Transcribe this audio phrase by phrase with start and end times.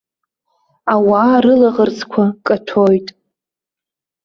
[0.93, 3.07] Ауаа рылаӷырӡқәа каҭәоит.